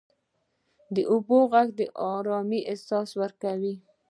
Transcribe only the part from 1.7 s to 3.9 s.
د آرامۍ احساس ورکوي.